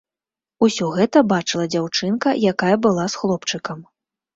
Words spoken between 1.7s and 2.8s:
дзяўчынка, якая